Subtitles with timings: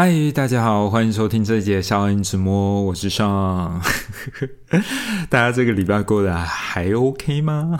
[0.00, 3.82] 嗨，大家好，欢迎收听这一节笑恩直播，我是尚。
[5.28, 7.76] 大家这个礼拜过得还 OK 吗？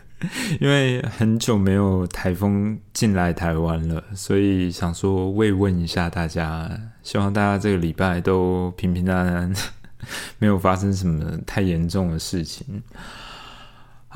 [0.60, 6.70] 因为很久没有台风进来台湾了，所以想说慰问一下大家，
[7.02, 9.54] 希望大家这个礼拜都平平安安，
[10.38, 12.82] 没有发生什么太严重的事情。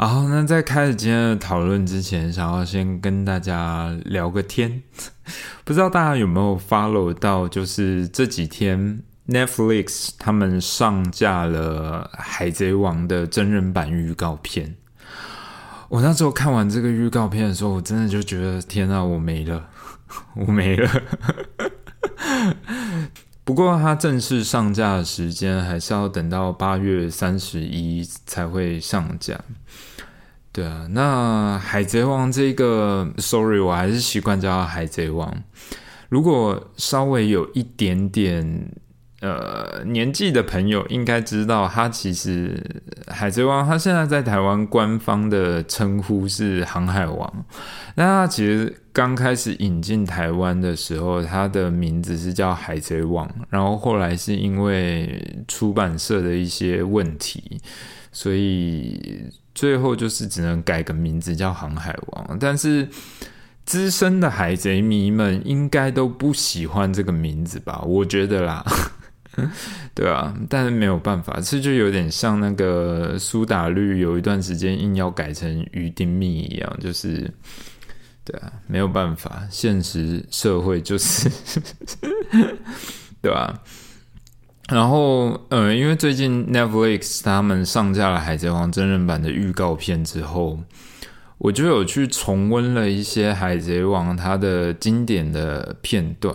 [0.01, 4.81] 好，那在开始今天的讨论之前，想要先跟大家聊个天。
[5.67, 14.77] 不知道大家有没有 follow 到，就是这几天 Netflix 他们上架了《海贼王》的真人版预告片。
[15.89, 19.69] 我那时候看完这个预告片的时候，我真的就觉得天啊，我没了，
[20.37, 20.89] 我没了。
[23.43, 29.41] 不过它正式上架的时间还是要等到八月三十一才会上架。
[30.59, 35.33] 对啊，那海贼王这个，sorry，我还是习惯叫海贼王。
[36.09, 38.69] 如果稍微有一点点
[39.21, 42.61] 呃年纪的朋友，应该知道，它其实
[43.07, 47.33] 海贼王，它现在在台湾官方的称呼是航海王。
[47.95, 57.61] 那它其实刚开始引进台湾的时候，它的名字是叫海贼王，然后后来是因为出版社的一些问题，
[58.13, 59.31] 所以。
[59.55, 62.89] 最后就是只能改个名字叫航海王，但是
[63.67, 67.83] 资深的海贼迷们应该都不喜欢这个名字吧？
[67.85, 68.65] 我觉得啦，
[69.95, 77.29] 对啊，但是没有办法，这就有点像那个苏打绿有一段时间硬要改成鱼丁蜜一样，就是
[78.23, 81.29] 对啊，没有办法，现实社会就是
[83.21, 83.61] 对吧？
[84.69, 90.59] 然后，呃，因为最近 Netflix 他们上架了《海贼王》真人版的预告片之后，
[91.39, 96.35] 我就有去重温了一些《海贼王》它的经典的片段。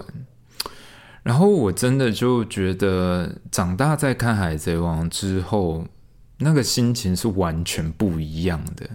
[1.21, 5.85] 然后我真的就觉得，长大在看《海贼王》之后，
[6.39, 8.89] 那个心情是完全不一样的。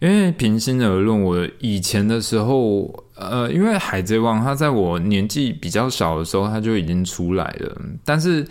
[0.00, 7.80] 因为平心而论，我以前的时候，呃，因为《海贼王》它在我年纪比较小的时候，它就已经出来了。
[8.04, 8.46] 但是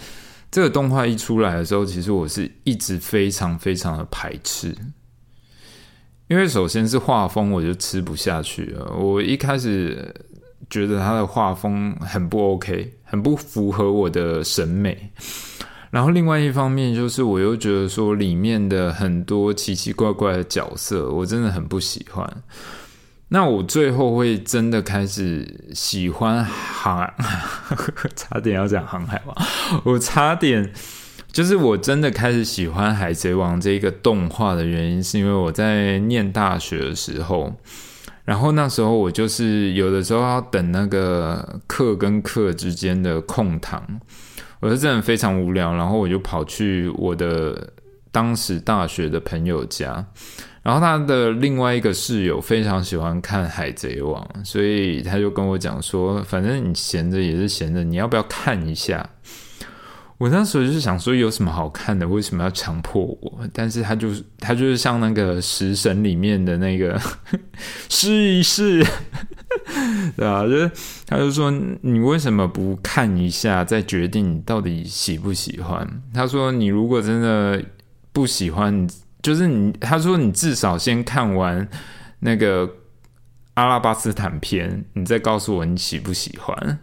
[0.50, 4.76] 这个动画一出来的时候，其实我是一直非常非常的排斥。
[6.30, 8.96] 因为首先是画风，我就吃不下去了。
[8.96, 10.12] 我一开始
[10.70, 15.12] 觉得它的画风很不 OK，很不符合我的审美。
[15.94, 22.28] 然后另外一方面就是，我又觉得说里面的很多奇奇怪怪的角色，我真的很不喜欢。
[23.28, 27.08] 那我最后会真的开始喜欢航，
[28.18, 29.38] 差点要讲航海王，
[29.84, 30.74] 我差点
[31.32, 37.54] 就是我真的开始喜欢海贼王这个动画的原因，是因为我在念大学的时候，
[38.26, 44.00] 然后那时候我就是有的时候要等那个课跟课之间的空堂。
[44.64, 47.70] 我是真的非常无聊，然后我就跑去我的
[48.14, 49.94] 当时大学的朋友家，
[50.62, 59.10] 然后他的另外一个室友非常喜欢看《海贼王》，所以他就跟我讲说：“反正你闲着也是闲着，你要不要看一下？”
[60.18, 63.40] 我那时候就是想说有什么好看的，为什么要强迫我？
[63.52, 66.98] 但是他就是他就是像那个食神里面的那个
[67.90, 68.82] 试一试，
[70.18, 70.72] 对啊，就是
[71.06, 75.88] 他就说你为什么不看一下再决定你到底喜不喜欢？
[76.14, 77.64] 他说你如果真的
[78.12, 78.88] 不喜欢，
[79.22, 81.68] 就是你他说你至少先看完
[82.20, 82.70] 那个
[83.56, 86.80] 阿拉巴斯坦篇，你再告诉我你喜不喜欢。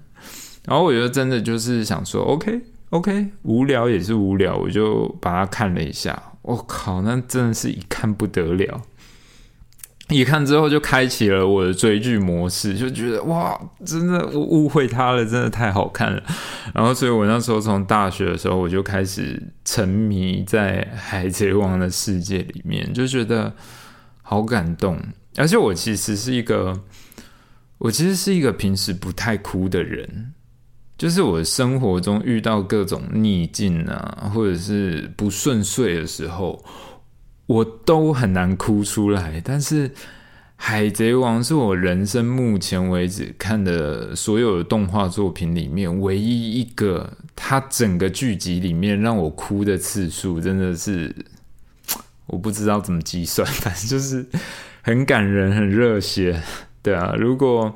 [0.65, 2.61] 然后我觉得真的就是想说，OK。
[2.91, 6.21] OK，无聊也是无聊，我就把它看了一下。
[6.43, 8.83] 我靠，那真的是一看不得了！
[10.11, 16.23] 一看之后就开启了我的追剧模式，就觉得哇，真的我误会他了，真的太好看了。
[16.75, 23.55] 然后，所以我那时候从大学的时候我就开始沉迷在《海贼王》的世界里面，就觉得
[24.23, 24.99] 好感动。
[25.37, 26.81] 而且我其实是一个，
[27.79, 30.33] 我其实是一个平时不太哭的人。
[30.99, 36.63] 就是我生活中遇到各种逆境啊，或者是不顺遂的时候，
[37.51, 39.43] 我都很难哭出来。
[39.45, 39.89] 但是
[40.55, 51.13] 《海贼王》是我人生目前为止看的所有的动画作品里面唯一一个，它整个剧集里面让我哭的次数真的是
[52.29, 54.25] 我不知道怎么计算，反正就是
[54.83, 56.41] 很感人、很热血。
[56.83, 57.75] 对啊，如果。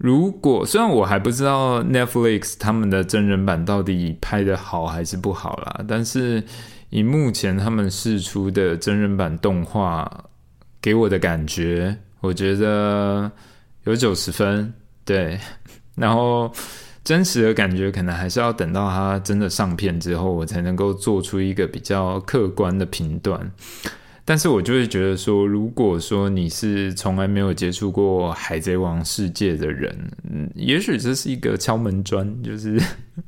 [0.00, 6.40] 如果虽然我还不知道 Netflix 他们的真人版到底拍的好还是不好啦，但是
[6.90, 10.24] 以目前他们试出的真人版动画
[10.80, 13.30] 给我的感觉，我觉得
[13.84, 14.72] 有九十分。
[15.04, 15.38] 对，
[15.96, 16.52] 然后
[17.02, 23.50] 真实的感觉可能还是要等到它真的上片之后，我才能够做出一个比较客观的评断。
[24.28, 29.90] 但是我就会觉得说，如果说你是从来没有接触过海贼王世界的人，
[30.30, 32.78] 嗯，也许这是一个敲门砖，就是，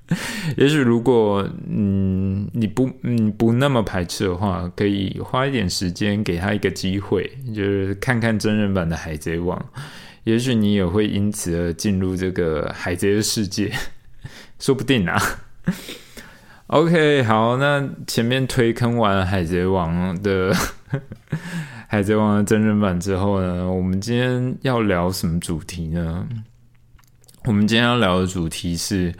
[0.58, 9.58] 也许如果嗯你不嗯不那么排斥的话，可以花一点时间给他一个机会，就是看看真人版的海贼王，
[10.24, 13.72] 也许你也会因此而进入这个海贼的世界，
[14.60, 15.18] 说不定啊。
[16.68, 20.54] OK，好，那前面推坑完海贼王的。
[21.88, 23.70] 海贼王的真人版之后呢？
[23.70, 26.26] 我们今天要聊什么主题呢？
[27.44, 29.14] 我们今天要聊的主题是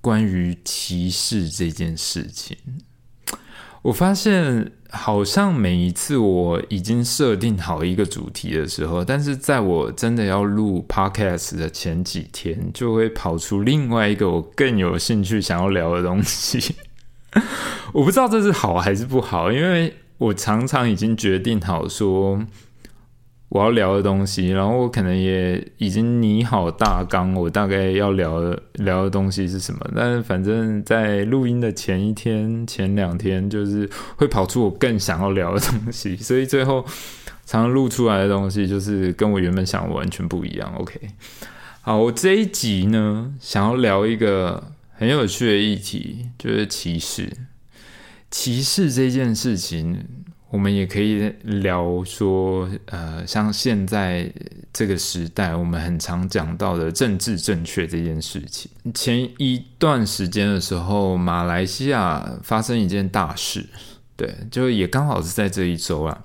[0.00, 2.56] 关于歧视这件事情。
[3.82, 16.74] 我发现好像每一次我已经设定好一个主题的时候，但是在我真的要录 Podcast 的前几天，就会跑出另外一个我更有兴趣想要聊的东西。
[17.94, 19.94] 我不知道这是好还是不好，因为。
[20.18, 22.44] 我常常已经决定好说
[23.50, 29.80] 我要聊的东西，然后我可能也已经拟好大纲，我大概要聊聊的东西是什么。
[29.96, 36.84] 但是反正在录音的前一天、前两天，就是会跑出我更想要聊的东西，所以最后
[37.46, 40.70] 常常录出来的东西就是跟我原本想的完全不一样。
[40.76, 41.00] OK，
[41.80, 47.32] 好，我这一集呢，想要聊一个很有趣的议题，就是歧视。
[48.30, 50.04] 歧视这件事情，
[50.50, 54.30] 我们也可以聊说，呃，像现在
[54.72, 58.70] 这个时代，我们很常讲到的政治正确这件事情。
[58.94, 63.66] 前一段时间的时候，马来西亚发生一件大事，
[64.16, 66.24] 对，就也刚好是在这一周啊，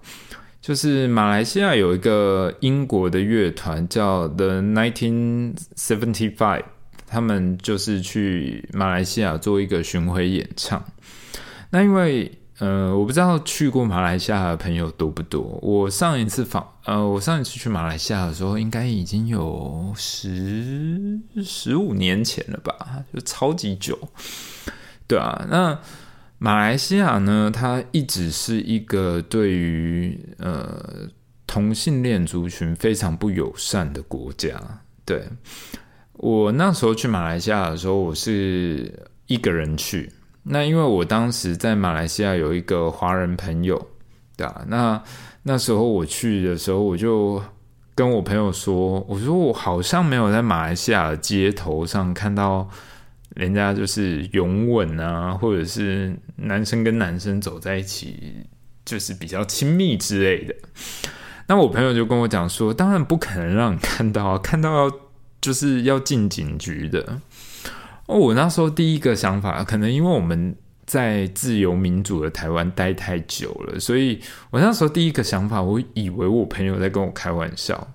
[0.62, 6.64] 就是马来西亚有一个英国的乐团叫 The Nineteen Seventy Five，
[7.08, 10.84] 他们就是去马来西亚做一个巡回演唱。
[11.74, 15.42] 那因为呃，我不知道去过马来西亚的朋友多不多。
[15.60, 23.98] 我上一次访呃，我上一次去马来西亚的时候，应该已经有十十五年前了吧，就超级久。
[25.08, 25.80] 对啊，那
[26.38, 31.10] 马来西亚呢，它一直是一个对于呃
[31.48, 34.62] 同性恋族群非常不友善的国家。
[35.04, 35.24] 对
[36.14, 40.12] 我那时候去马来西亚的时候，我是一个人去。
[40.44, 43.90] 那因为我当时在马来西亚有一个华人朋友，
[44.36, 45.02] 对啊，那
[45.44, 47.42] 那时候我去的时候，我就
[47.96, 52.68] 跟我朋友说，我说我好像没有在马来西亚的街头上看到
[53.36, 58.36] 人家就是拥吻啊，或者是男生跟男生走在一起，
[58.84, 60.54] 就是比较亲密之类的。
[61.48, 64.92] 那我朋友就跟我讲说，当然不可能让你看到，看到
[65.40, 67.22] 就是要进警局的。
[68.06, 70.56] 哦，我那时候第一个想法，可能因为我们
[70.86, 74.22] 在自由民主的台湾待太久了，所以
[74.52, 77.88] 我那时候第一个想法，我以为我朋友在跟我开玩笑。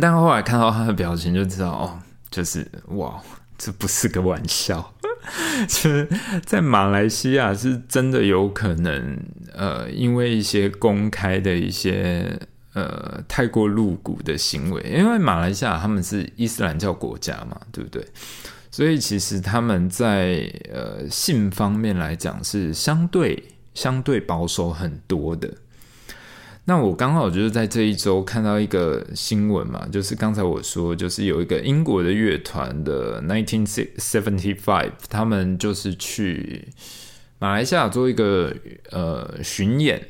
[0.00, 1.98] 但后来看到他的表情，就知道哦，
[2.30, 3.22] 就是哇，
[3.58, 4.94] 这不是个玩笑。
[5.68, 6.08] 其实，
[6.44, 9.18] 在马来西亚是真的有可能，
[9.52, 12.40] 呃，因为一些公开的一些
[12.72, 18.04] 呃太过露骨的行为，因为马来西亚他们是伊斯兰教国家嘛，对不对？
[18.72, 23.40] 所以其实他们在呃性方面来讲是相对
[23.74, 25.52] 相对保守很多的。
[26.64, 36.68] 那我刚好就是在这一周看到一个新闻嘛，就是刚才我说，就是有一个英国的乐团的 Nineteen Seventy Five，他们就是去
[37.38, 38.56] 马来西亚做一个
[38.90, 40.08] 呃巡演，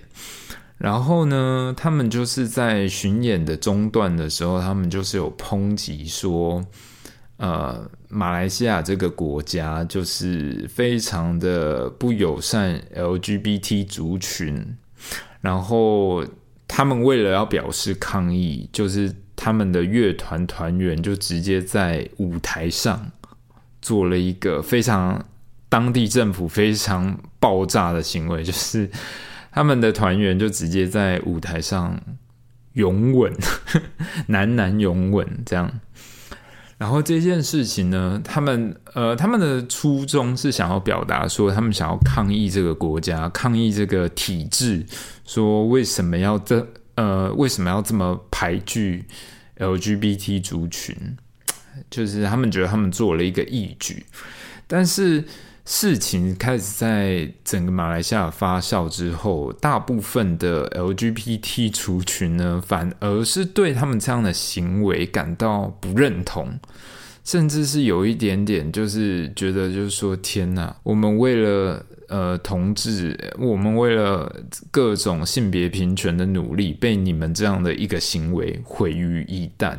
[0.79, 6.65] 然后呢，他们就是在巡演的中段的时候，他们就是有抨击说。
[7.39, 14.77] 呃，马来西亚这个国家就是非常的不友善 LGBT 族群，
[15.41, 16.23] 然后
[16.69, 23.11] 他们为了要表示抗议，就是他们的乐团团员就直接在舞台上
[23.81, 25.25] 做了一个非常
[25.71, 28.91] 当地政府非常爆炸的行为，就是
[29.51, 31.99] 他们的团员就直接在舞台上
[32.75, 33.33] 拥吻，
[34.29, 35.81] 男男拥吻这样。
[36.83, 44.85] 然后这件事情呢，他们呃，他们的初衷是想要表达说，他们想要抗议这个国家，抗议这个体制，
[45.25, 49.05] 说为什么要这呃，为什么要这么排拒
[49.59, 50.97] LGBT 族群？
[51.89, 54.05] 就是他们觉得他们做了一个义举，
[54.67, 55.25] 但是。
[55.65, 66.59] 事情开始在整个马来西亚发酵之后，大部分的 LGBT 族群呢，反而是对他们这样的行为感到不认同。
[67.25, 79.79] 甚至是有一点点，就是觉得就是说，天哪，我们为了呃同志，我们为了各种性别平权的努力，被你们这样的一个行为毁于一旦。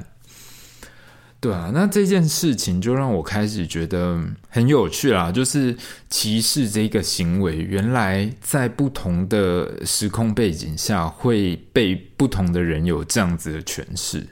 [1.41, 5.29] 对啊，那这件事情就让我开始觉得很有趣啦。
[5.29, 5.75] 就是
[6.09, 14.25] 歧视这个行为，原来在不同的时空背景下，会被不同的人有这样子的诠释。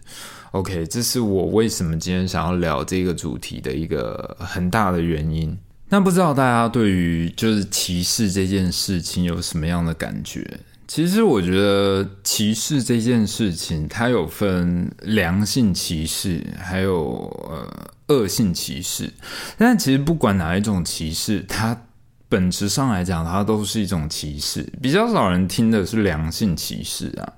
[0.51, 5.57] OK，这是我为什么今天想要聊这个主题的一个很大的原因。
[5.87, 10.45] 那不知道大家对于就是歧视这件事情有什么样的感觉？
[10.87, 19.09] 其实我觉得歧视这件事情，它有分良性歧视，还有呃恶性歧视。
[19.57, 21.81] 但其实不管哪一种歧视，它
[22.27, 24.67] 本质上来讲，它都是一种歧视。
[24.81, 27.33] 比较少人听的是良性歧视啊。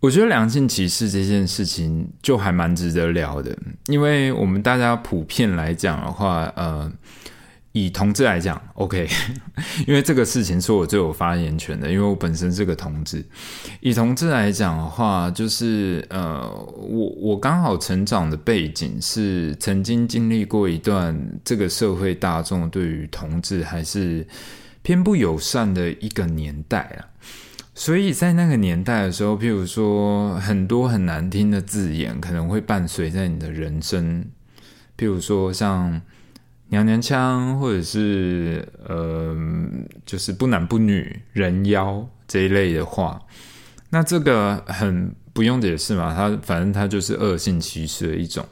[0.00, 6.90] 我觉得良性歧视这件事情就还蛮值得聊的，因为我们大家普遍来讲的话，呃。
[7.72, 9.06] 以同志来讲，OK，
[9.86, 13.24] 因为这个事情是我最有发言权的，因为我本身是个同志。
[13.80, 24.26] 以同志来讲的话，就是呃，我我刚好成长的背景是曾经经历过一段这个社会大众对于同志还是
[24.82, 26.98] 偏不友善的一个年代啊，
[27.78, 34.24] 所以在那个年代的时候，譬如说很多很难听的字眼可能会伴随在你的人生，
[34.98, 36.02] 譬如说像。
[36.70, 39.34] 娘娘腔，或者是呃，
[40.04, 43.18] 就是不男不女、人妖这一类的话，
[43.88, 48.44] 那这个很不用解释嘛，它反正它就是恶性歧视的一种。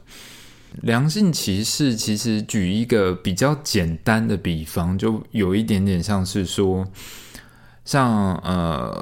[0.80, 6.90] 良性歧视其实举一个比较简单的比方，就有一点点像是说，
[7.86, 8.94] 像呃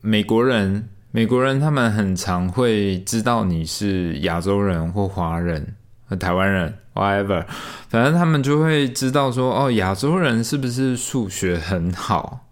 [0.00, 5.76] 美国人，美国人他们很常会知道你是亚洲人或华人。
[6.08, 7.44] 呃台湾人，whatever，
[7.88, 12.45] 反正他们就会知道说，哦，亚洲人是不是数学很好？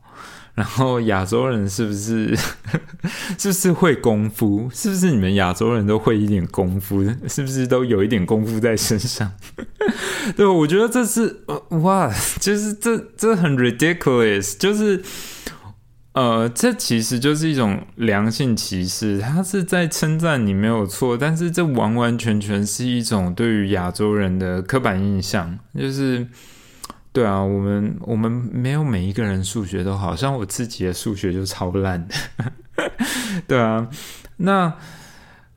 [0.55, 2.37] 然后亚洲人是不是
[3.39, 4.71] 是不是会功夫？
[4.73, 7.05] 是不是你们亚洲人都会一点功夫？
[7.29, 9.33] 是不是都有一点功夫在身上？
[10.37, 15.03] 对，我觉得这是哇，就是这这很 ridiculous，就是。
[16.15, 26.25] 呃，这其实就是一种良性歧视，他是在称赞你没有错，但是这完完全全是一种对于亚洲人的刻板印象，就是，
[27.15, 32.15] 对啊，我们我们没有每一个人数学都好像我自己的数学就超烂的，
[33.49, 33.89] 对啊，
[34.37, 34.75] 那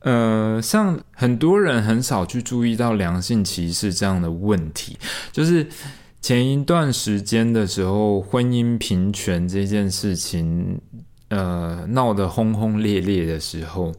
[0.00, 4.96] 呃，像很多人很少去注意到良性歧视这样的问题，
[5.30, 5.66] 就是。
[6.20, 10.80] 前一段时间的时候，婚姻平权这件事情，
[11.28, 13.94] 呃，闹得轰轰烈烈的时候，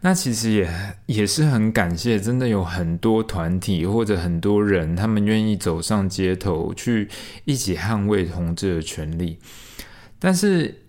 [0.00, 0.68] 那其实也
[1.06, 7.08] 也是很感谢，真的有很多团体或者很多人，他们愿意走上街头去
[7.44, 9.38] 一起捍卫同志的权利。
[10.18, 10.82] 但是，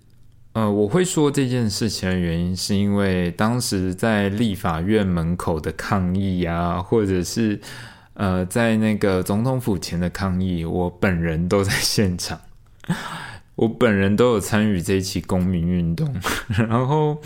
[0.53, 7.59] 呃，我会说这件事情的原因，是因为当时在立法院门口的抗议啊，或者是。
[8.17, 12.39] 呃，在那个总统府前的抗议，我本人都在现场，
[13.55, 16.13] 我本人都有参与这一起公民运动。
[16.47, 17.21] 然后，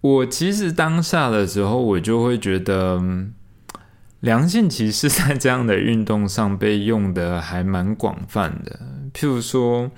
[0.00, 3.02] 我其实当下的时候，我就会觉得，
[4.20, 8.80] 良性歧视在这样的运动上被用的还蛮广泛的。
[9.12, 9.90] 譬如说，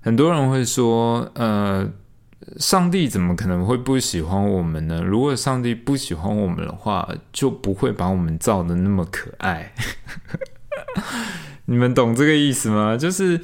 [0.00, 1.90] 很多人会说，呃。
[2.58, 5.02] 上帝怎么可能会不喜欢我们呢？
[5.02, 9.74] 如果上帝不喜欢我们的话，就不会把我们造的那么可爱。
[11.66, 12.96] 你们懂这个意思吗？
[12.96, 13.40] 就是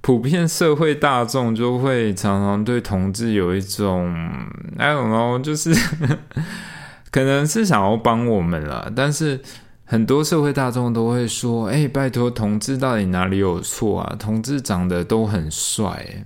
[0.00, 4.12] 普遍社会大众就会常常对同志有一种
[4.78, 5.74] ，I don't know，就是
[7.10, 9.40] 可能是想要帮我们了，但是
[9.84, 14.16] 很多社会大众都会说：“哎，拜托，同志到底哪里有错啊？
[14.18, 16.24] 同志长得都很帅。”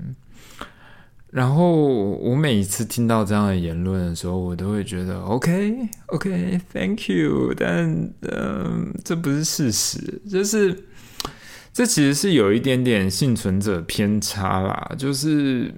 [1.32, 5.76] 然后我每一次听到这样的言论的时候，我都会觉得 OK
[6.06, 10.84] OK Thank you，但嗯，这不是事实，就是
[11.74, 14.92] 这其实是有一点点幸存者偏差啦。
[14.96, 15.70] 就是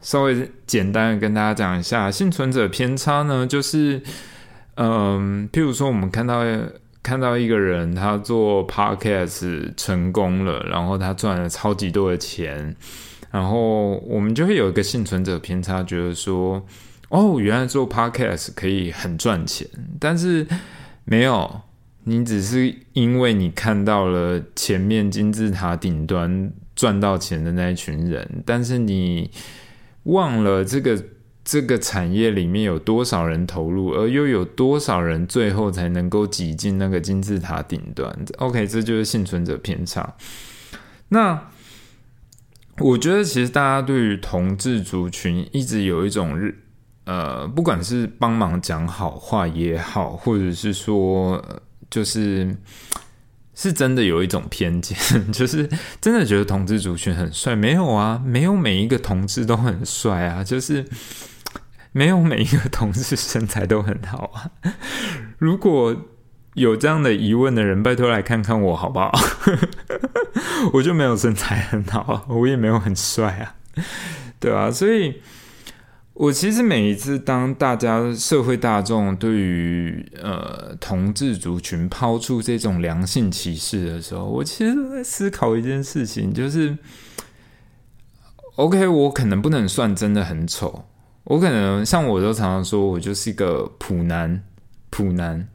[0.00, 4.02] 稍微简单的跟大家讲一下，幸存者偏差呢，就是
[4.74, 6.42] 嗯，譬如说我们看到
[7.02, 12.74] 看到一个人他做 Podcast 成功了，然后他赚了超级多的钱。
[13.30, 16.64] 然后我们就会有一个幸存者偏差，觉得说，
[17.10, 19.68] 哦，原来做 podcast 可以很赚钱，
[20.00, 20.46] 但是
[21.04, 21.60] 没有，
[22.08, 29.28] 你只是因为你看到了前面金字塔顶端赚到钱的那一群人，但是你
[30.04, 31.02] 忘了这个
[31.44, 40.14] 这个产业里面有多少人投入，而又有多少人最后才能够挤进那个金字塔顶端？OK，这就是幸存者偏差。
[41.08, 41.48] 那
[42.78, 46.56] 我觉得，其实大家对于同志族群一直有一种日
[47.04, 51.44] 呃，不管是帮忙讲好话也好，或者是说，
[51.90, 52.56] 就是
[53.54, 54.96] 是真的有一种偏见，
[55.32, 55.68] 就是
[56.00, 57.56] 真的觉得同志族群很帅。
[57.56, 60.84] 没有啊，没有每一个同志都很帅啊，就是
[61.92, 64.50] 没有每一个同志身材都很好啊。
[65.38, 65.96] 如果
[66.54, 69.12] 有这样的疑问的人，拜托来看看我好不好？
[70.74, 73.54] 我就没有身材很好，我也没有很帅啊，
[74.40, 75.20] 对啊，所以。
[76.18, 86.78] 我其实每一次当大家社会大众对于呃同志族群抛出这种良性歧视的时候，我其实都在思考一件事情，就是
[88.54, 90.86] ，OK，我可能不能算真的很丑，
[91.24, 94.42] 我可能像我都常常说我就是一个普男，
[94.88, 95.46] 普男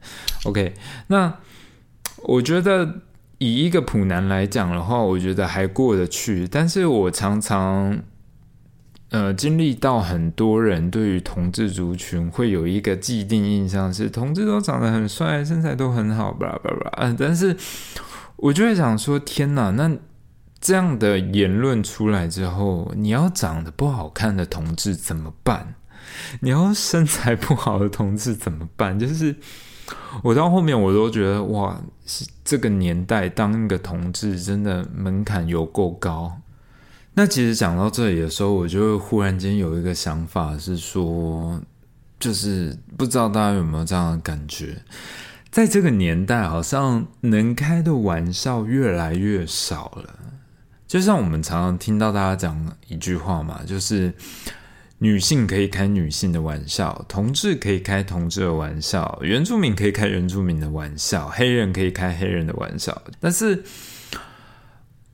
[0.44, 0.74] ，OK，
[1.08, 1.38] 那
[2.18, 3.00] 我觉得
[3.38, 8.00] 以一个普男来讲的话，我觉得还过得去，但是我常常。
[9.12, 16.90] 呃，经历到很多人对于同志族群会有一个既定印象，是同志都长得很帅，身材都很好，巴拉巴拉。
[16.96, 17.54] 嗯，但是
[18.36, 19.94] 我就会想说，天哪，那
[20.60, 25.74] 这样的言论出来之后，你要长得不好看的同志怎么办？
[26.40, 28.98] 你要身材不好的同志怎么办？
[28.98, 29.36] 就是
[30.22, 31.78] 我到后面我都觉得，哇，
[32.42, 36.38] 这个年代当一个同志真的门槛有够高。
[37.14, 41.60] 那其实讲到这里的时候，我就会忽然间有一个想法，是说，
[42.18, 44.78] 就是不知道大家有没有这样的感觉，
[45.50, 50.18] 在这个年代，好像能开的玩笑越来越少了。
[50.88, 54.10] 就像我们常常听到大家讲一句话嘛，就是
[54.96, 63.62] 女性可以开女性的玩笑，同志可以开同志的玩笑，原住民可以开原住民的玩笑，黑人可以开黑人的玩笑，但是。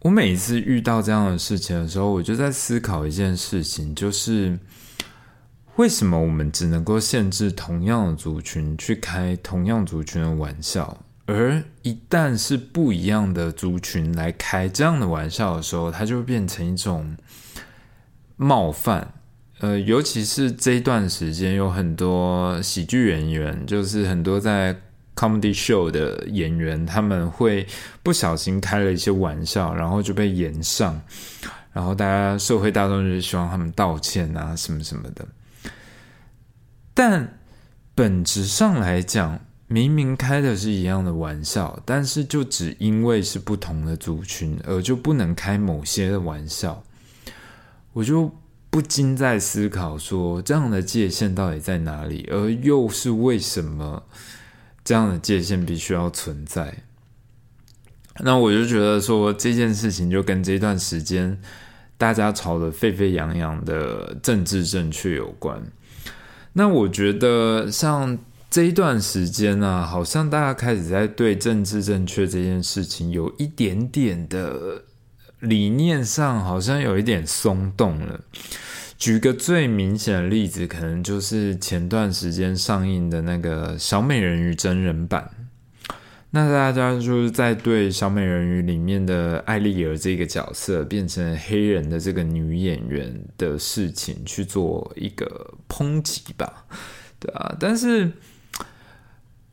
[0.01, 4.57] 我每一次遇到这样的事情的时候，我就在思考一件事情，就是
[5.75, 17.17] 为什么我们只能够限制同样的族群去开同样族群的玩笑，而一旦是不一样的族群来开这样的玩笑的时候，它就会变成一种
[18.37, 19.15] 冒犯。
[19.59, 24.81] 呃，尤其是这一段时间，有很多喜剧演员，就是很多在。
[25.19, 27.67] Comedy show 的演员他们会
[28.05, 31.01] 不小心开了一些玩笑，然后就被延上，
[31.73, 35.27] 然后大家社会大众就是希望他们道歉啊什么什么的。
[36.95, 37.41] 但
[37.97, 46.85] 本质上来讲，明明开的是一样的玩笑，但是就只因为是不同的族群，而就不能开某些的玩笑，
[47.93, 48.33] 我就
[48.71, 54.05] 不禁在思考说，这样的界限到底在哪里，而又是为什么？
[54.89, 56.75] 这样的界限必须要存在，
[58.21, 61.39] 那我就觉得说这件事情就跟这段时间
[61.99, 65.63] 大家吵得沸沸扬扬的政治正确有关。
[66.55, 68.17] 那我觉得像
[68.49, 74.85] 这一段时间呢，好像大家开始在对政治正确这件事情有一点点的
[75.41, 78.19] 理念上，好像有一点松动了。
[78.99, 85.31] 举个最明显的例子，可能就是前段时间上映的那个小美人鱼真人版。
[86.31, 96.65] 那大家就是在对小美人鱼里面的艾丽儿这个角色变成黑人的这个女演员的事情去做一个抨击吧，
[97.21, 97.57] 对啊。
[97.61, 98.11] 但是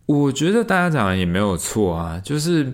[0.08, 2.74] 我觉得大家讲的也没有错啊，就是。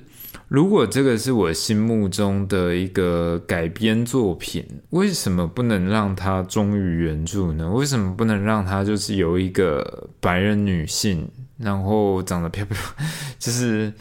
[0.51, 7.71] 如果这个是我心目中的一个改编作品，为什么不能让它忠于原著呢？
[7.71, 11.25] 为什么不能让它就是由一个白人女性，
[11.57, 12.75] 然后长得漂漂，
[13.39, 13.93] 就是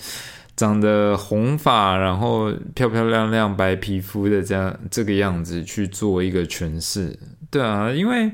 [0.56, 7.16] 长得红发，然后漂漂亮亮白皮肤的这样这个样子去做一个诠释？
[7.48, 8.28] 对啊，因为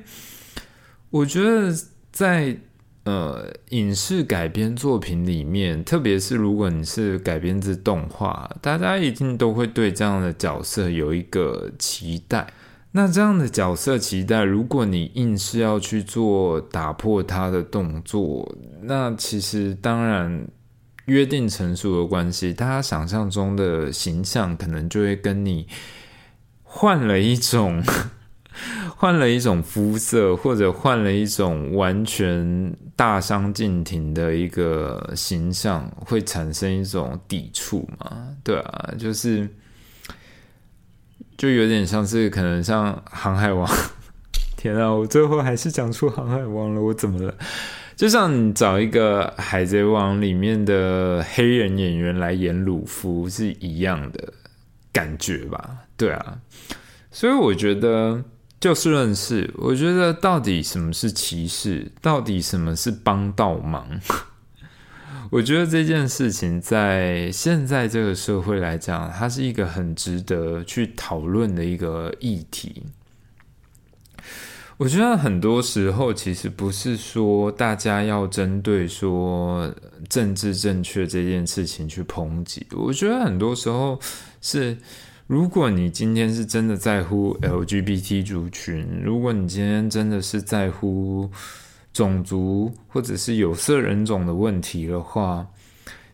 [1.11, 1.71] 我觉得
[2.11, 2.57] 在。
[3.07, 12.45] 呃，影视改编作品里面，特别是如果你是改编自动画，大家一定都会对这样的角色有一个期待。
[12.91, 20.45] 那这样的角色期待，如果你硬是要去做打破他的动作，那其实当然
[21.05, 25.69] 约定成熟的关系，大家想象中的形象可能就会跟你
[26.65, 27.81] 换了一种。
[28.99, 38.35] 换了一种肤色，或者换了一种完全大相径庭的一个形象，会产生一种抵触嘛？
[38.43, 39.47] 对啊，就是
[41.37, 43.67] 就有点像是可能像《航海王》
[44.57, 47.35] 《天啊，我最后还是讲出《航海王》了，我怎么了？
[47.97, 54.33] 就像你找一个《海贼王》里面的黑人演员来演鲁夫是一样的
[54.91, 55.77] 感觉吧？
[55.99, 56.39] 对啊，
[57.11, 58.23] 所以我觉得
[58.59, 64.01] 就事论事，我觉得到底什么是歧视，到底什么是帮倒忙？
[65.31, 72.85] 我觉得这件事情在现在这个社会来讲，它是一个很值得去讨论的一个议题。
[74.79, 79.75] 我觉得很多时候其实不是说大家要针对说
[80.09, 82.67] 政治正确这件事情去抨击。
[82.73, 83.99] 我觉得很多时候
[84.41, 84.77] 是，
[85.27, 91.31] 如果你今天是真的在乎 LGBT 族群，如果你今天真的是在乎
[91.93, 95.47] 种族或者是有色人种的问题的话，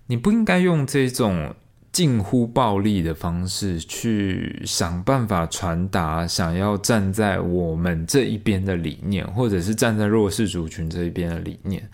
[0.07, 1.55] 你不应该用这种。
[1.93, 11.87] 近乎暴力的方式去想办法传达想要站在我们这一边的理念，或者是站在弱势族群这一边的理念，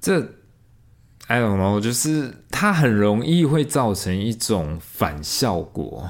[0.00, 0.20] 这
[1.26, 6.08] I don't know，就是它很容易会造成一种反效果。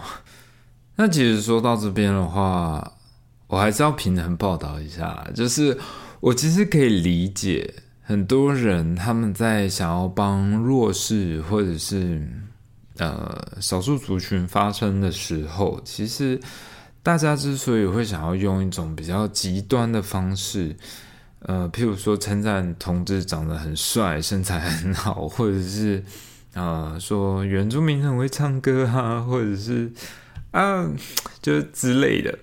[0.96, 2.92] 那其实说到这边的话，
[3.46, 5.78] 我还是要平衡报道一下，就是
[6.20, 12.26] 我其实可以理解很多人他们在想要帮弱势或者是。
[12.96, 16.40] 呃，少数族群发生的时候，其实
[17.02, 20.76] 大家之所以会想要用一种比较极端的方式，
[21.44, 26.02] 呃，譬如说称赞同志长得很帅、身材很好，或者是
[26.52, 29.90] 啊说原住民很会唱歌啊，或者是
[30.50, 30.90] 啊
[31.40, 32.38] 就是之类的，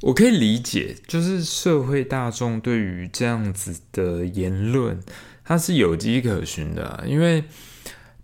[0.00, 4.98] 我可以理解，就是社会大众对于这样子的言论，
[5.44, 7.44] 它是有迹可循的，因为。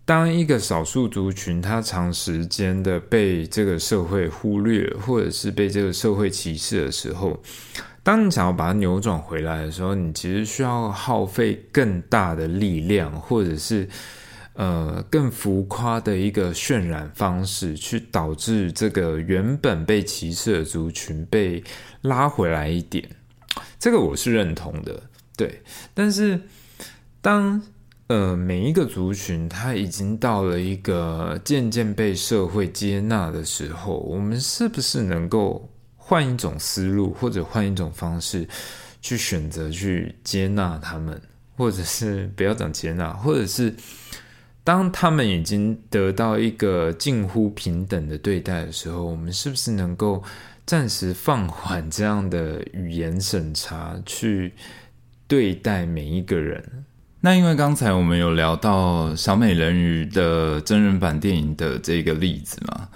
[0.03, 7.39] 当一个少数族群，他长时间的被这个社会忽略，或者是被这个社会歧视的时候，
[8.03, 13.87] 当你想要把它扭转回来的时候，你其实需要耗费更大的力量，或者是
[14.53, 21.63] 呃更浮夸的一个渲染方式，去导致这个原本被歧视的族群被
[22.01, 23.07] 拉回来一点。
[23.79, 25.03] 这个我是认同的，
[25.37, 25.61] 对。
[25.93, 26.41] 但是
[27.21, 27.61] 当
[28.07, 35.70] 呃，每一个族群，它已经到了一个渐渐被社会接纳的时候，我们是不是能够
[36.11, 38.45] 换一种思路，或者换一种方式，
[39.01, 41.21] 去选择去接纳他们，
[41.55, 43.73] 或者是不要讲接纳，或者是
[44.61, 50.21] 当他们已经得到一个近乎平等的对待的时候，我们是不是能够
[50.65, 54.51] 暂时放缓这样的语言审查，去
[55.29, 56.83] 对待每一个人？
[57.21, 62.89] 那因为刚才我们有聊到小美人鱼的真人版电影的这个例子嘛，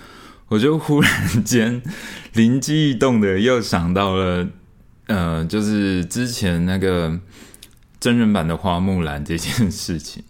[0.48, 1.82] 我就忽然间
[2.34, 4.48] 灵机一动的又想到了，
[5.08, 7.20] 呃，就是之前那个
[8.00, 10.24] 真人版的花木兰这件事情。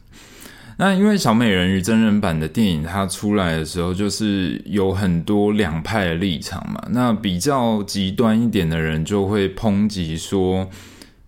[0.78, 6.82] 那因为小美人鱼真人版的电影它出来的时候，就是有很多两派的立场嘛。
[6.90, 10.70] 那比较极端一点的人就会抨击说。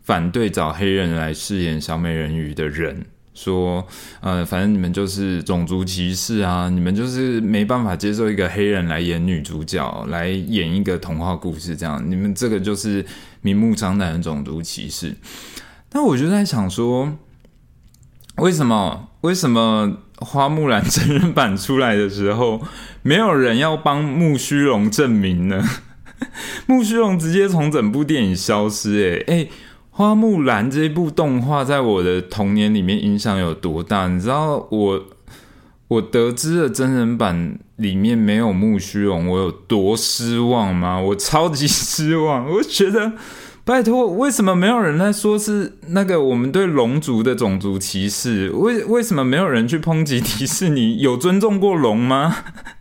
[0.08, 3.86] 反对找黑人来饰演小美人鱼的人说
[4.19, 6.69] ：“呃，反正你们就是种族歧视啊！
[6.69, 13.06] 你们就是没办法接受一个黑人来演女主角，来演一个童话故事，这样你们这个就是
[13.41, 15.15] 明目张胆的种族歧视。”
[15.93, 17.15] 那我就在想说，
[18.38, 22.60] 为什么为什么花木兰真人版出来的时候，
[23.04, 25.63] 没有人要帮木须龙证明呢？
[26.65, 29.47] 木须龙直接从整部电影消失，哎哎。
[29.97, 34.07] 花木兰这一部动画在我的童年里面影响有多大？
[34.07, 35.03] 你知道我
[35.88, 40.99] 我得知了真人版里面没有木须龙，我有多失望吗？
[40.99, 42.47] 我超级失望！
[42.47, 43.13] 我觉得，
[43.65, 48.51] 拜托，为什么没有人在说是那个我们对龙族的种族歧视？
[48.51, 52.36] 为为什么没有人去抨击迪士尼有尊重过龙吗？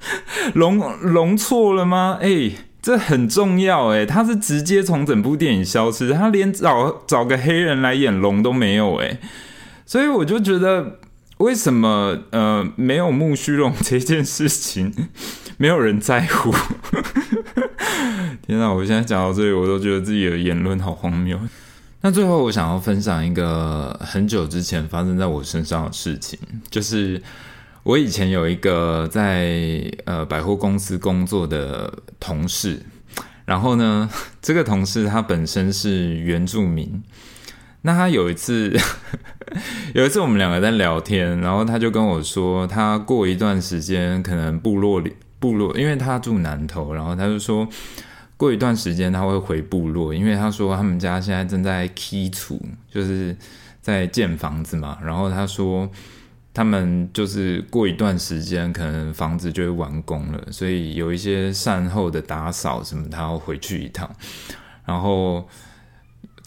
[0.53, 2.19] 龙龙错了吗？
[2.21, 2.51] 哎。
[2.87, 9.19] 这很重要诶，他是直接从整部电影消失，他连找找个黑人来演龙都没有诶。
[9.85, 11.01] 所以我就觉得
[11.39, 14.95] 为什么呃没有木须龙这件事情
[15.57, 16.55] 没有人在乎？
[18.47, 18.73] 天哪！
[18.73, 21.37] 我现在讲到这里，我都觉得自己的言论好荒谬。
[22.03, 26.39] 那最后我想要分享一个很久之前发生在我身上的事情，
[26.71, 27.21] 就是。
[27.87, 32.83] 我以前有一个在呃百货公司工作的同事，
[33.45, 34.11] 然后呢，
[34.43, 37.01] 这个同事他本身是原住民。
[37.83, 38.77] 那他有一次，
[39.95, 47.69] 有一次我们两个在聊天，然后他就跟我说，他过一段时间可能部落里部落，因为他住南头，然后他就说
[48.37, 53.37] 过一段时间他会回部落，因为他说他们家现在正在基础，就是
[53.81, 54.99] 在建房子嘛。
[55.05, 55.89] 然后他说
[56.57, 64.11] 他们就是过一段时间可能房子就会完工了，所以有一些善后的打扫什么，他要回去一趟。
[64.87, 65.47] 然后。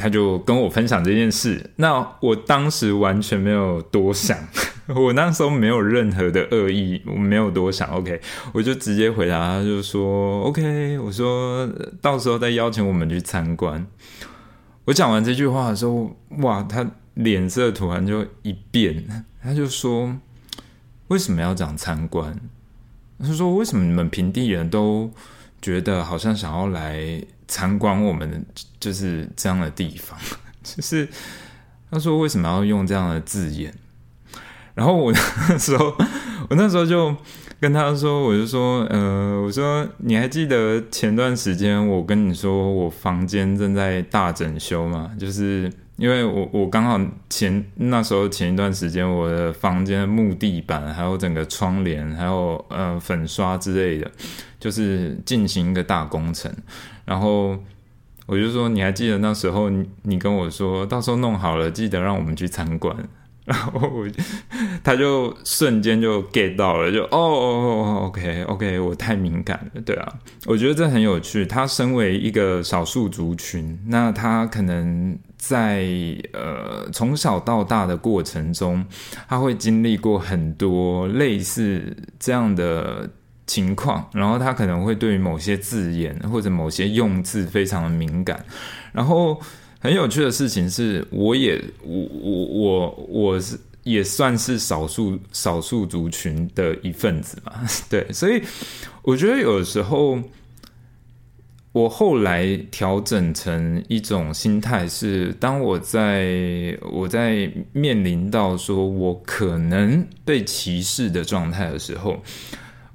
[0.01, 4.37] 他就跟我分享这件事，那我当时完全没有多想，
[4.95, 8.21] 我那时候没有任何的恶意，我没有多想，OK，
[8.53, 11.69] 我就直接回答，他就说 OK，我说
[12.01, 13.85] 到时候再邀请我们去参观。
[14.85, 16.89] 我讲完这句话的时候，哇，他
[17.23, 19.05] 脸色突然就一变，
[19.41, 20.17] 他就说
[21.07, 22.39] 为什么要讲参观？
[23.19, 25.11] 他说为什么你们平地人都
[25.61, 27.23] 觉得好像想要来？
[27.51, 28.45] 参观我们
[28.79, 30.15] 就是这样的地方，
[30.61, 31.09] 就是
[31.89, 33.73] 他说为什么要用这样的字眼？
[34.75, 35.87] 然后我那时候，
[36.47, 37.15] 我那时候就
[37.59, 45.09] 跟他说，我就说，呃，我说你还记得前段时间我跟你说我房间正在大整修吗？
[45.17, 54.09] 就是因为我我刚好前那时候前一段时间我的房间木地板还有整个窗帘还有呃粉刷之类的，
[54.59, 56.49] 就是进行一个大工程。
[57.03, 57.57] 然后
[58.25, 59.69] 我就说，你还记得那时候
[60.03, 62.95] 你跟我说，到时候弄好了，记得让我们去参观。
[63.49, 64.05] 然后
[64.83, 70.13] 他就瞬间就 get 到了，就哦哦，OK OK，我太敏感了，对啊，
[70.45, 71.43] 我觉得这很有趣。
[71.43, 75.87] 他身为一个少数族群，那他可能在
[76.33, 78.85] 呃从小到大的过程中，
[79.27, 83.09] 他会经历过很多类似这样的。
[83.49, 88.45] 情况，然后他可能会对某些字眼或者某些用字非常的敏感。
[88.91, 89.41] 然后
[89.79, 97.53] 很有趣的事情是，我也我我我我是也算是少数少数族群的一份子嘛。
[97.89, 98.41] 对，所以
[99.01, 100.19] 我觉得有时候
[101.71, 112.21] 我后来调整成一种心态是，当我在我在面临到说我可能被歧视的状态的时候。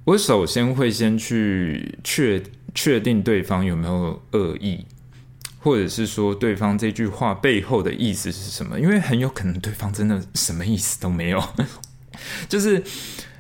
[0.06, 2.38] 我首先会先去确
[2.74, 4.84] 确定对方有没有恶意，
[5.64, 8.78] 或者是说对方这句话背后的意思是什么？
[8.78, 11.42] 因为很有可能对方真的什么意思都没有，
[12.50, 12.82] 就是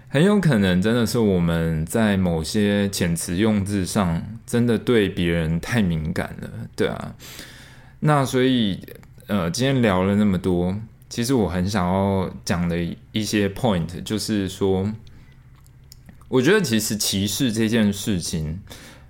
[0.08, 7.14] 很有可能真的是我们在某些遣词用字上真的对别人太敏感了，对啊。
[8.00, 8.80] 那所以
[9.26, 10.74] 呃，今天聊了那么多，
[11.10, 12.78] 其实我很想要讲的
[13.12, 14.90] 一些 point 就是说。
[16.28, 18.58] 我觉得其实歧视这件事情，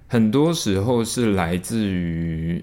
[0.08, 2.62] 很多时候是来自于，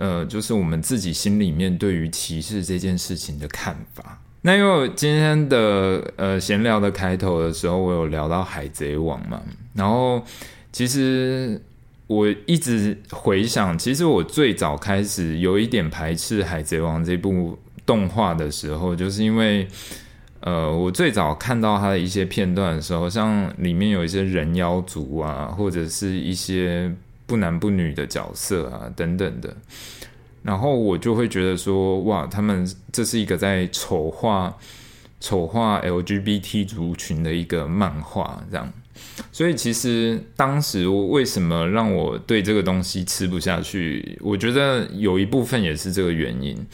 [0.00, 4.18] 呃，就是我们自己心里面对于歧视这件事情的看法。
[4.42, 9.40] 那因为今天的呃闲聊的开头的时候，我有聊到海贼王嘛，
[9.74, 10.20] 然后
[10.72, 11.60] 其实
[12.06, 19.68] 我一直回想，其实我最早开始有一点排斥海贼王这部动画的时候，就是因为。
[20.42, 26.90] 呃，我最早看到它的一些片段的时候，像里面有一些人妖族啊，或者是一些
[27.30, 29.56] 不男不女的角色啊，等等的，
[30.42, 34.58] 然后我就会觉得说，哇，他们这是一个在丑化
[35.20, 38.72] 丑化 LGBT 族群的一个漫画，这样。
[39.30, 44.18] 所以其实当时为什么让我对这个东西吃不下去？
[44.20, 46.66] 我觉得有一部分也是这个原因。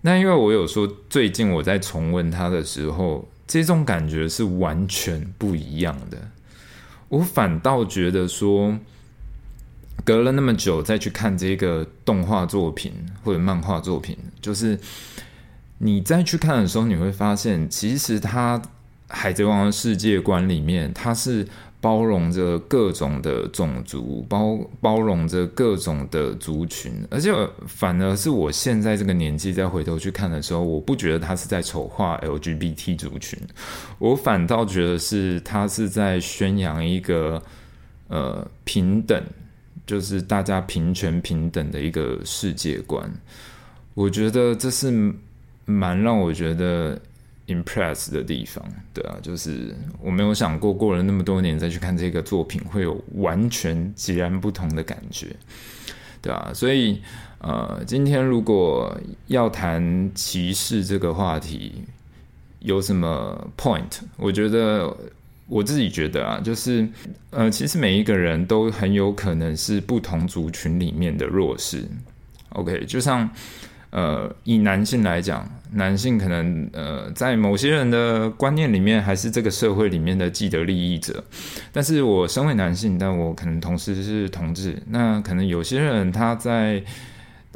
[0.00, 6.18] 那因为我有说，最近我在重温它的时候，这种感觉是完全不一样的。
[7.10, 8.76] 我反倒觉得说，
[10.02, 14.78] 隔了那么久再去看这个动画作品或者漫画作品，就是
[15.78, 18.58] 你再去看的时候，你会发现，其实它
[19.08, 21.46] 《海贼王》的世界观里面，它是。
[21.80, 27.30] 包容着各种的种族，包包容着各种的族群，而且
[27.66, 33.38] 反而是我现在这个年纪再回头去看的时候，我不觉得他是在丑化 LGBT 族群，
[33.98, 37.42] 我反倒觉得是他是在宣扬一个
[38.08, 39.22] 呃平等，
[39.86, 43.10] 就是大家平权平等的一个世界观。
[43.94, 45.12] 我觉得这是
[45.64, 47.00] 蛮让我觉得。
[47.46, 55.26] impress 的地方，对啊，就是我没有想过过了那么多年再去看这个作品，会有完全截然不同的感觉，
[56.22, 57.02] 对啊，所以
[57.40, 61.84] 呃，今天如果要谈歧视这个话题，
[62.60, 64.00] 有什么 point？
[64.16, 64.96] 我觉得
[65.46, 66.88] 我自己觉得啊，就是
[67.30, 71.84] 呃，其实每一个人都很有可能是不同族群里面的弱势。
[72.50, 73.28] OK，就像。
[73.96, 81.22] 呃，以男性来讲，男性可能呃，在某些人的观念里面，还是这个社会里面的既得利益者。
[81.70, 84.76] 但是我身为男性，但我可能同时是同志。
[84.88, 86.82] 那可能有些人他在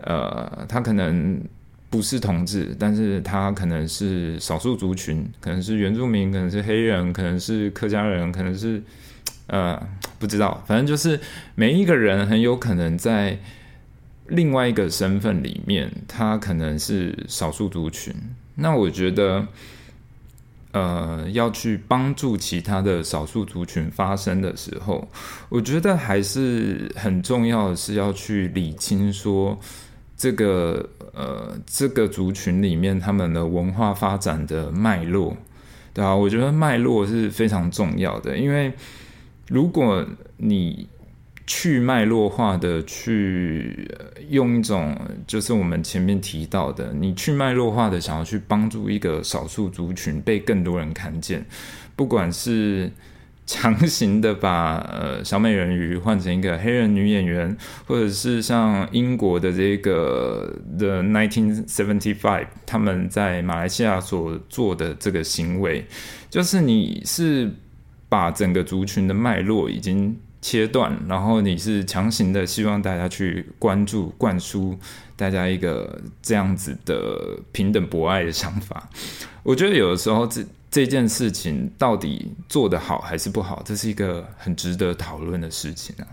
[0.05, 1.43] 呃，他可能
[1.91, 8.83] 不是同志，但是他可能是少数族群，可能是原住民，可能是黑人，可能是客家人，可能是
[9.47, 9.81] 呃，
[10.19, 11.19] 不知道，反正就是
[11.55, 13.39] 每一个人很有可能在。
[14.31, 18.15] 另外一个身份里面，他可能是少数族群。
[18.57, 19.47] 那我觉得，
[20.73, 25.09] 呃，要去帮助其他的少数族群发声的时候，
[25.49, 29.59] 我觉得还是很重要的是要去理清说
[30.19, 35.35] 这个呃这个族群里面他们的文化发展的脉络，
[35.95, 38.73] 对啊，我觉得脉络是非常重要的，因为
[39.49, 40.05] 如果
[40.37, 40.87] 你
[41.47, 43.91] 去脉络化的去
[44.29, 44.95] 用一种，
[45.27, 51.47] 就是我们前面提到的，你去脉络化的想要去帮助一个少数族群被更多人看见，
[51.97, 52.91] 不管是
[53.49, 57.57] 强行的把呃小美人鱼换成一个黑人女演员，
[57.87, 65.85] 或者是像英国的这个 The Nineteen Seventy Five 他们在马来西亚所做的这个行为，
[66.29, 67.51] 就是你是
[68.09, 70.17] 把整个族群的脉络已经。
[70.41, 74.79] 切断，然后你是强行的希望大家去关注、灌输
[75.17, 78.89] 大家一个这样子的平等博爱的想法。
[79.43, 86.07] 我觉得有的时候这这件事情到底做得好还是不好，这是一个很值得讨论的事情啊。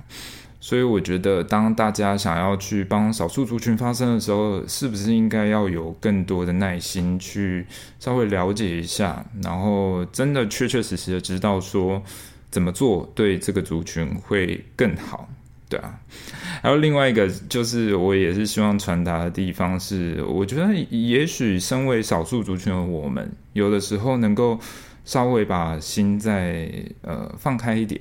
[0.59, 7.67] 所以我觉得，当大家想要去帮少数族群发声的时候，是不是应该要有更多的耐心去
[7.99, 12.01] 稍微了解一下，然后真的确确实实的知道说。
[12.51, 15.27] 怎么做对这个族群会更好？
[15.67, 15.99] 对啊，
[16.61, 24.59] 还有另外一个就是，我也是希望传达的地方是，我觉得也许身为少数族群的我们，有的时候能够
[25.03, 26.69] 稍微把心再
[27.01, 27.99] 呃放开一点，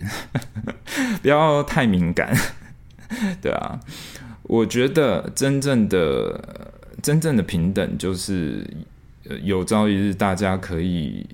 [1.22, 2.36] 不要太敏感。
[3.40, 3.80] 对啊，
[4.42, 6.72] 我觉得真正的
[7.02, 8.66] 真正的平等，就是
[9.42, 11.26] 有朝一日大家可以。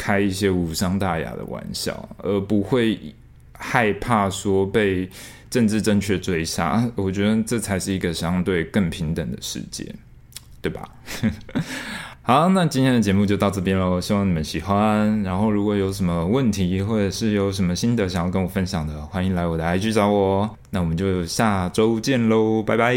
[0.00, 2.96] 开一些无伤大雅的玩笑，而不会
[3.52, 5.10] 害怕说被
[5.50, 6.88] 政治正确追杀。
[6.94, 9.94] 我觉得这才是一个相对更平等的世界，
[10.60, 10.88] 对吧？
[12.22, 15.22] 好，那今天的节目就到这边喽，希望你们喜欢。
[15.22, 20.58] 然后如果有什么问题，或者是有什么心得想要跟我分享的，欢迎来我的 IG 找我。
[20.68, 22.94] 那我们就下周见喽，拜拜。